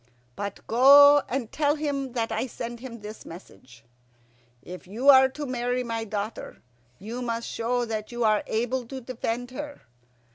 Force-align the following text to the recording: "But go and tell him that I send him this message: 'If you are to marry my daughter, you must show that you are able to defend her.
"But 0.35 0.61
go 0.65 1.21
and 1.29 1.51
tell 1.51 1.75
him 1.75 2.13
that 2.13 2.31
I 2.31 2.47
send 2.47 2.79
him 2.79 3.01
this 3.01 3.23
message: 3.23 3.83
'If 4.63 4.87
you 4.87 5.09
are 5.09 5.29
to 5.29 5.45
marry 5.45 5.83
my 5.83 6.05
daughter, 6.05 6.63
you 6.97 7.21
must 7.21 7.47
show 7.47 7.85
that 7.85 8.11
you 8.11 8.23
are 8.23 8.41
able 8.47 8.87
to 8.87 8.99
defend 8.99 9.51
her. 9.51 9.81